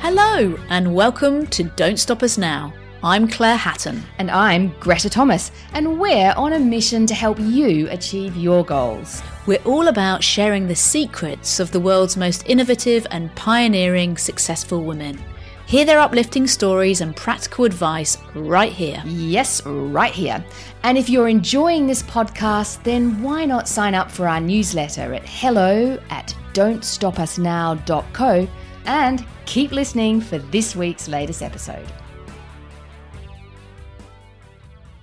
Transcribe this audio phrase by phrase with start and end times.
[0.00, 2.72] Hello, and welcome to Don't Stop Us Now.
[3.02, 4.02] I'm Claire Hatton.
[4.18, 9.22] And I'm Greta Thomas, and we're on a mission to help you achieve your goals.
[9.46, 15.22] We're all about sharing the secrets of the world's most innovative and pioneering successful women.
[15.68, 19.02] Hear their uplifting stories and practical advice right here.
[19.04, 20.42] Yes, right here.
[20.82, 25.28] And if you're enjoying this podcast, then why not sign up for our newsletter at
[25.28, 28.48] hello at don'tstopusnow.co
[28.86, 31.86] and keep listening for this week's latest episode.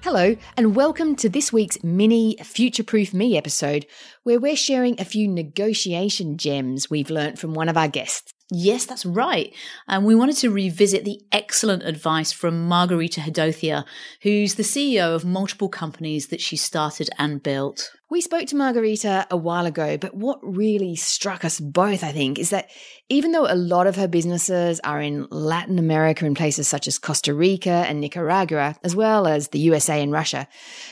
[0.00, 3.84] Hello, and welcome to this week's mini Future Proof Me episode,
[4.22, 8.32] where we're sharing a few negotiation gems we've learnt from one of our guests.
[8.56, 9.52] Yes, that's right.
[9.88, 13.84] And we wanted to revisit the excellent advice from Margarita Hedothia,
[14.22, 17.90] who's the CEO of multiple companies that she started and built.
[18.10, 22.38] We spoke to Margarita a while ago, but what really struck us both, I think,
[22.38, 22.70] is that
[23.08, 26.96] even though a lot of her businesses are in Latin America in places such as
[26.96, 30.46] Costa Rica and Nicaragua, as well as the USA and Russia,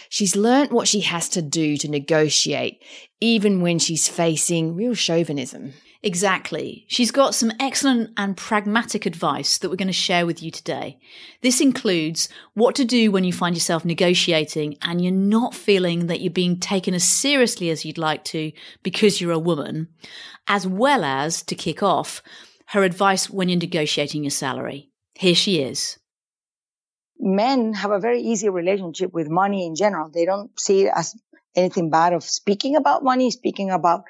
[0.08, 2.82] she's learnt what she has to do to negotiate,
[3.20, 5.74] even when she's facing real chauvinism.
[6.04, 6.84] Exactly.
[6.88, 10.98] She's got some excellent and pragmatic advice that we're going to share with you today.
[11.42, 16.20] This includes what to do when you find yourself negotiating and you're not feeling that
[16.20, 18.50] you're being taken as seriously as you'd like to
[18.82, 19.88] because you're a woman,
[20.48, 22.20] as well as, to kick off,
[22.66, 24.90] her advice when you're negotiating your salary.
[25.14, 25.98] Here she is.
[27.20, 30.10] Men have a very easy relationship with money in general.
[30.10, 31.14] They don't see it as
[31.54, 34.02] anything bad of speaking about money, speaking about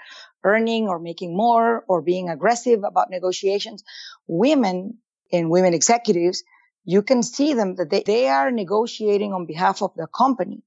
[0.45, 3.83] earning or making more or being aggressive about negotiations.
[4.27, 4.99] Women
[5.33, 6.43] and women executives,
[6.85, 10.63] you can see them that they, they are negotiating on behalf of the company.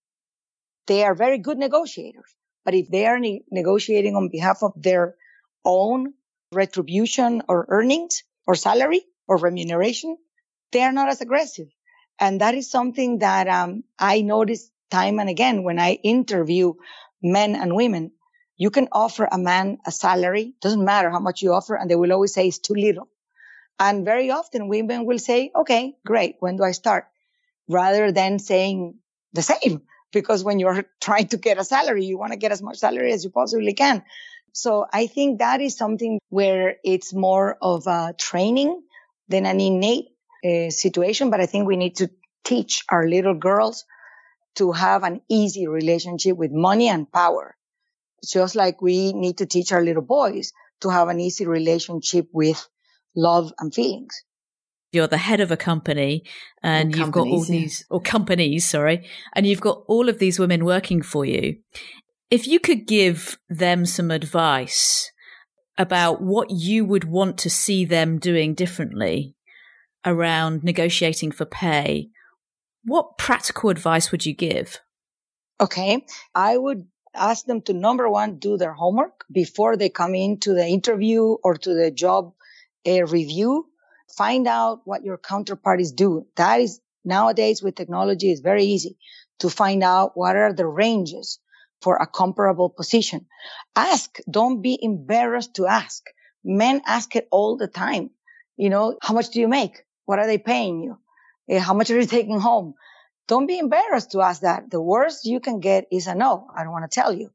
[0.88, 2.36] They are very good negotiators.
[2.64, 5.16] But if they are ne- negotiating on behalf of their
[5.64, 6.14] own
[6.52, 10.18] retribution or earnings or salary or remuneration,
[10.72, 11.68] they are not as aggressive.
[12.20, 16.74] And that is something that um, I notice time and again when I interview
[17.22, 18.12] men and women
[18.58, 21.96] you can offer a man a salary, doesn't matter how much you offer, and they
[21.96, 23.10] will always say it's too little.
[23.80, 26.38] And very often women will say, okay, great.
[26.40, 27.08] When do I start?
[27.68, 28.96] Rather than saying
[29.34, 29.82] the same,
[30.14, 33.12] because when you're trying to get a salary, you want to get as much salary
[33.12, 34.04] as you possibly can.
[34.54, 38.82] So I think that is something where it's more of a training
[39.28, 40.08] than an innate
[40.46, 41.30] uh, situation.
[41.30, 42.10] But I think we need to
[42.46, 43.84] teach our little girls
[44.56, 47.58] to have an easy relationship with money and power
[48.24, 52.68] just like we need to teach our little boys to have an easy relationship with
[53.16, 54.24] love and feelings.
[54.92, 56.24] You're the head of a company
[56.64, 60.64] and you've got all these, or companies, sorry, and you've got all of these women
[60.64, 61.58] working for you.
[62.32, 65.12] If you could give them some advice
[65.78, 69.36] about what you would want to see them doing differently
[70.06, 72.10] around negotiating for pay,
[72.86, 74.80] what practical advice would you give?
[75.60, 76.06] Okay.
[76.34, 80.66] I would ask them to number one, do their homework before they come into the
[80.66, 82.34] interview or to the job
[82.88, 83.68] uh, review.
[84.18, 86.28] Find out what your counterparties do.
[86.36, 88.98] That is nowadays with technology is very easy
[89.40, 91.40] to find out what are the ranges
[91.82, 93.26] for a comparable position.
[93.76, 94.18] Ask.
[94.30, 96.04] Don't be embarrassed to ask.
[96.44, 98.12] Men ask it all the time.
[98.58, 99.84] You know, how much do you make?
[100.06, 100.98] What are they paying you?
[101.50, 102.76] Uh, how much are you taking home?
[103.28, 104.70] Don't be embarrassed to ask that.
[104.70, 106.48] The worst you can get is a no.
[106.56, 107.32] I don't want to tell you,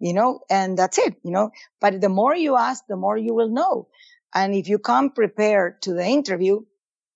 [0.00, 1.50] you know, and that's it, you know,
[1.80, 3.88] but the more you ask, the more you will know.
[4.34, 6.62] And if you come prepared to the interview,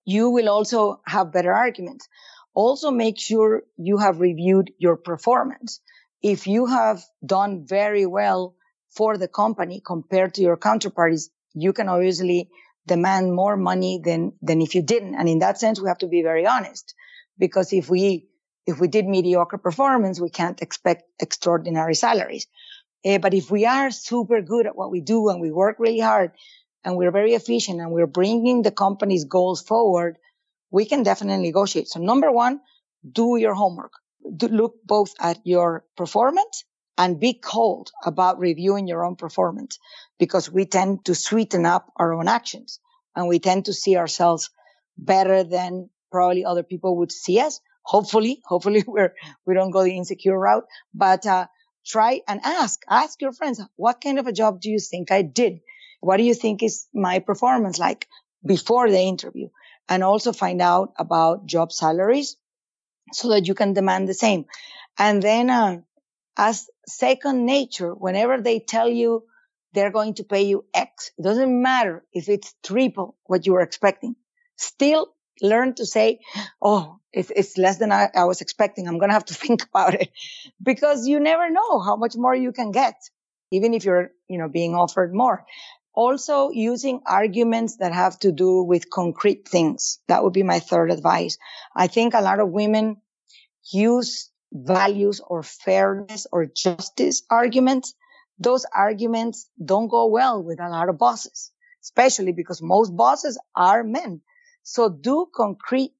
[0.05, 2.07] you will also have better arguments.
[2.53, 5.79] Also make sure you have reviewed your performance.
[6.21, 8.55] If you have done very well
[8.89, 12.49] for the company compared to your counterparties, you can obviously
[12.85, 15.15] demand more money than, than if you didn't.
[15.15, 16.93] And in that sense, we have to be very honest
[17.37, 18.27] because if we
[18.65, 22.47] if we did mediocre performance, we can't expect extraordinary salaries.
[23.05, 25.99] Uh, but if we are super good at what we do and we work really
[25.99, 26.31] hard
[26.85, 30.17] and we're very efficient and we're bringing the company's goals forward,
[30.71, 31.89] we can definitely negotiate.
[31.89, 32.61] So number one,
[33.09, 33.91] do your homework.
[34.37, 36.63] Do look both at your performance
[36.97, 39.79] and be cold about reviewing your own performance
[40.19, 42.79] because we tend to sweeten up our own actions
[43.15, 44.49] and we tend to see ourselves
[44.97, 47.59] better than probably other people would see us.
[47.83, 49.13] Hopefully, hopefully we're,
[49.45, 51.47] we don't go the insecure route, but, uh,
[51.85, 55.21] try and ask, ask your friends, what kind of a job do you think I
[55.21, 55.59] did?
[55.99, 58.07] What do you think is my performance like
[58.45, 59.49] before the interview?
[59.89, 62.37] And also find out about job salaries
[63.11, 64.45] so that you can demand the same.
[64.97, 65.81] And then, uh,
[66.37, 69.23] as second nature, whenever they tell you
[69.73, 73.61] they're going to pay you X, it doesn't matter if it's triple what you were
[73.61, 74.15] expecting.
[74.57, 75.07] Still
[75.43, 76.19] learn to say,
[76.61, 78.87] Oh, it's, it's less than I, I was expecting.
[78.87, 80.09] I'm going to have to think about it
[80.61, 82.95] because you never know how much more you can get,
[83.51, 85.45] even if you're, you know, being offered more.
[85.93, 89.99] Also using arguments that have to do with concrete things.
[90.07, 91.37] That would be my third advice.
[91.75, 92.97] I think a lot of women
[93.71, 97.93] use values or fairness or justice arguments.
[98.39, 101.51] Those arguments don't go well with a lot of bosses,
[101.83, 104.21] especially because most bosses are men.
[104.63, 105.93] So do concrete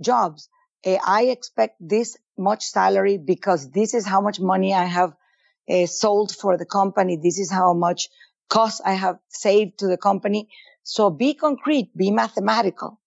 [0.00, 0.48] jobs.
[0.86, 5.14] Uh, I expect this much salary because this is how much money I have
[5.70, 7.16] uh, sold for the company.
[7.22, 8.08] This is how much
[8.48, 10.48] cost I have saved to the company.
[10.82, 13.00] So be concrete, be mathematical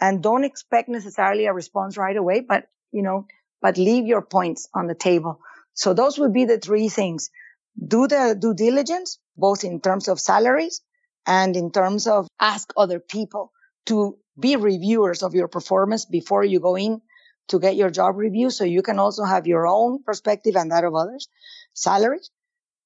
[0.00, 3.26] and don't expect necessarily a response right away, but you know,
[3.62, 5.40] but leave your points on the table.
[5.74, 7.30] So those would be the three things.
[7.78, 10.80] Do the due diligence, both in terms of salaries
[11.26, 13.52] and in terms of ask other people
[13.86, 17.00] to be reviewers of your performance before you go in
[17.48, 18.50] to get your job review.
[18.50, 21.28] So you can also have your own perspective and that of others.
[21.74, 22.30] Salaries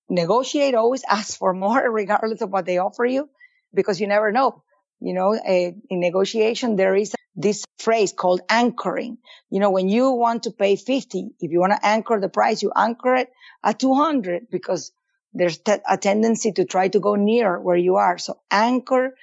[0.09, 3.29] negotiate, always ask for more regardless of what they offer you
[3.73, 4.63] because you never know.
[5.01, 9.19] You know, a, in negotiation, there is this phrase called anchoring.
[9.51, 12.63] You know, when you want to pay 50, if you want to anchor the price,
[12.63, 14.93] you anchor it at 200 because
[15.35, 18.19] there's a tendency to try to go near where you are.
[18.19, 19.15] So anchor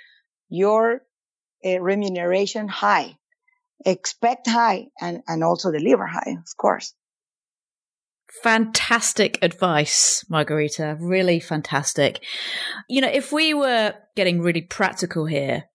[0.49, 1.01] your
[1.65, 3.15] uh, remuneration high,
[3.85, 6.93] expect high and, and also deliver high, of course.
[8.43, 10.97] Fantastic advice, Margarita.
[10.99, 12.23] Really fantastic.
[12.87, 15.65] You know, if we were getting really practical here,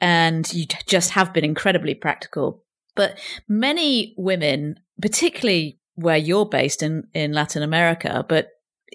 [0.00, 3.18] and you just have been incredibly practical, but
[3.48, 8.48] many women, particularly where you're based in, in Latin America, but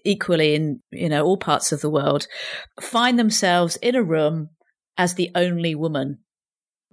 [0.05, 2.27] equally in, you know, all parts of the world,
[2.81, 4.49] find themselves in a room
[4.97, 6.19] as the only woman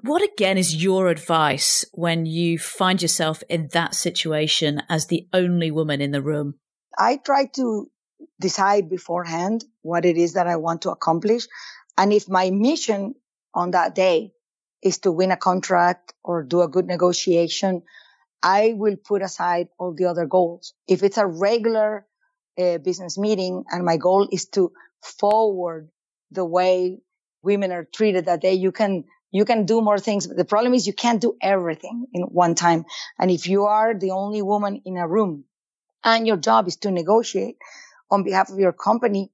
[0.02, 5.70] what again is your advice when you find yourself in that situation as the only
[5.70, 6.54] woman in the room?
[6.96, 7.90] I try to
[8.40, 11.46] decide beforehand what it is that I want to accomplish.
[11.98, 13.14] And if my mission
[13.52, 14.32] on that day
[14.82, 17.82] is to win a contract or do a good negotiation,
[18.42, 20.72] I will put aside all the other goals.
[20.88, 22.06] If it's a regular
[22.58, 25.90] uh, business meeting and my goal is to forward
[26.30, 27.00] the way
[27.42, 30.26] women are treated that day, you can you can do more things.
[30.26, 32.84] But the problem is you can't do everything in one time.
[33.18, 35.44] And if you are the only woman in a room
[36.02, 37.56] and your job is to negotiate
[38.10, 39.30] on behalf of your company,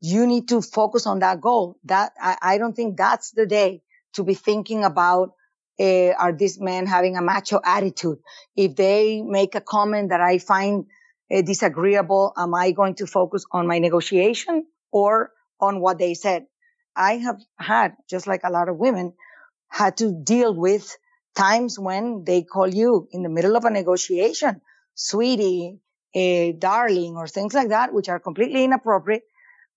[0.00, 1.78] you need to focus on that goal.
[1.84, 3.82] That I, I don't think that's the day
[4.14, 5.34] to be thinking about
[5.80, 8.18] uh, are these men having a macho attitude?
[8.56, 10.86] If they make a comment that I find
[11.32, 16.46] uh, disagreeable, am I going to focus on my negotiation or on what they said?
[16.96, 19.14] I have had, just like a lot of women,
[19.68, 20.96] had to deal with
[21.34, 24.60] times when they call you in the middle of a negotiation,
[24.94, 25.80] sweetie,
[26.14, 29.22] a darling, or things like that, which are completely inappropriate.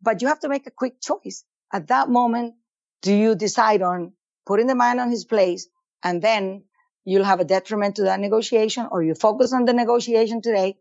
[0.01, 1.45] But you have to make a quick choice.
[1.71, 2.55] At that moment,
[3.01, 4.13] do you decide on
[4.45, 5.67] putting the man on his place
[6.03, 6.63] and then
[7.05, 10.77] you'll have a detriment to that negotiation or you focus on the negotiation today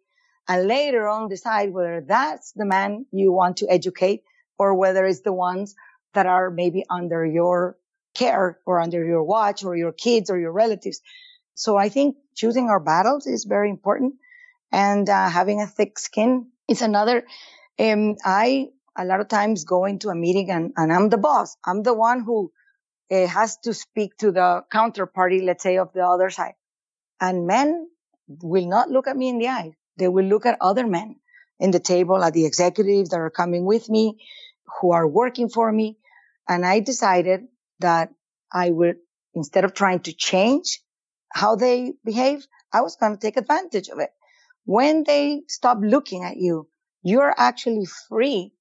[0.49, 4.23] and later on decide whether that's the man you want to educate
[4.59, 5.75] or whether it's the ones
[6.14, 7.76] that are maybe under your
[8.14, 11.00] care or under your watch or your kids or your relatives.
[11.54, 14.14] So I think choosing our battles is very important
[14.73, 17.25] and uh, having a thick skin is another.
[17.78, 21.56] Um, I a lot of times go into a meeting and, and I'm the boss.
[21.64, 22.52] I'm the one who
[23.11, 26.54] uh, has to speak to the counterparty, let's say, of the other side.
[27.21, 27.88] And men
[28.28, 29.73] will not look at me in the eye.
[29.97, 31.16] They will look at other men
[31.59, 34.18] in the table, at the executives that are coming with me,
[34.80, 35.99] who are working for me.
[36.49, 37.47] And I decided
[37.81, 38.11] that
[38.53, 38.97] I would,
[39.35, 40.81] instead of trying to change
[41.33, 44.11] how they behave, I was going to take advantage of it.
[44.65, 46.69] When they stop looking at you,
[47.03, 48.53] you're actually free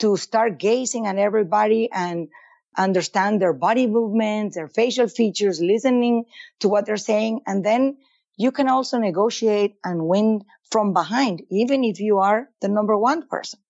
[0.00, 2.28] to start gazing at everybody and
[2.76, 6.24] understand their body movements, their facial features, listening
[6.60, 7.40] to what they're saying.
[7.46, 7.98] And then
[8.36, 13.28] you can also negotiate and win from behind, even if you are the number one
[13.28, 13.60] person,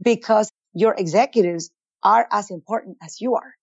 [0.00, 1.70] because your executives
[2.04, 3.54] are as important as you are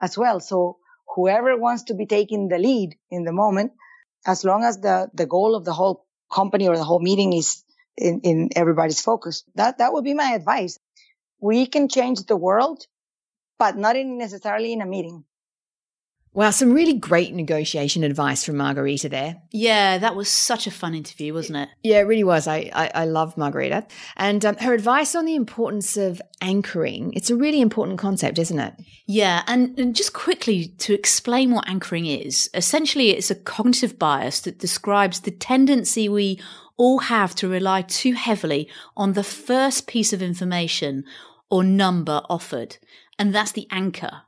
[0.00, 0.40] as well.
[0.40, 0.78] So
[1.14, 3.72] whoever wants to be taking the lead in the moment,
[4.26, 7.62] as long as the, the goal of the whole company or the whole meeting is
[7.96, 10.78] in, in everybody's focus, that, that would be my advice.
[11.40, 12.86] We can change the world,
[13.58, 15.24] but not in necessarily in a meeting.
[16.34, 19.36] Wow, some really great negotiation advice from Margarita there.
[19.52, 21.68] Yeah, that was such a fun interview, wasn't it?
[21.84, 22.48] Yeah, it really was.
[22.48, 23.86] I I, I love Margarita
[24.16, 27.12] and um, her advice on the importance of anchoring.
[27.12, 28.74] It's a really important concept, isn't it?
[29.06, 32.50] Yeah, and, and just quickly to explain what anchoring is.
[32.52, 36.40] Essentially, it's a cognitive bias that describes the tendency we
[36.76, 41.04] all have to rely too heavily on the first piece of information
[41.48, 42.78] or number offered,
[43.20, 44.22] and that's the anchor.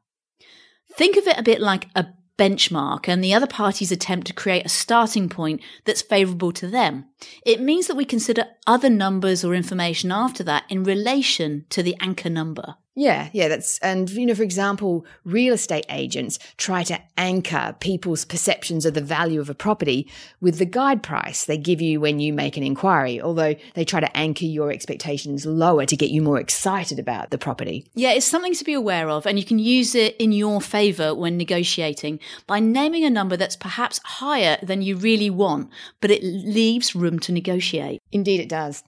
[0.97, 2.07] Think of it a bit like a
[2.39, 7.07] benchmark and the other party's attempt to create a starting point that's favorable to them.
[7.45, 11.97] It means that we consider other numbers or information after that in relation to the
[12.01, 12.77] anchor number.
[12.99, 18.25] Yeah, yeah, that's, and, you know, for example, real estate agents try to anchor people's
[18.25, 20.11] perceptions of the value of a property
[20.41, 24.01] with the guide price they give you when you make an inquiry, although they try
[24.01, 27.85] to anchor your expectations lower to get you more excited about the property.
[27.95, 31.15] Yeah, it's something to be aware of, and you can use it in your favor
[31.15, 35.69] when negotiating by naming a number that's perhaps higher than you really want,
[36.01, 38.01] but it leaves room to negotiate.
[38.11, 38.83] Indeed, it does.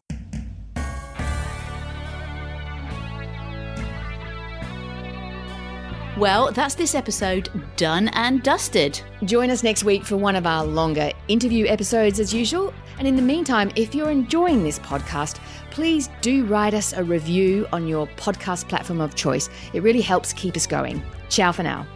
[6.18, 9.00] Well, that's this episode done and dusted.
[9.22, 12.75] Join us next week for one of our longer interview episodes as usual.
[12.98, 15.38] And in the meantime, if you're enjoying this podcast,
[15.70, 19.48] please do write us a review on your podcast platform of choice.
[19.72, 21.04] It really helps keep us going.
[21.28, 21.87] Ciao for now.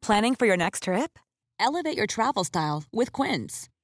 [0.00, 1.18] Planning for your next trip?
[1.60, 3.68] Elevate your travel style with Quince.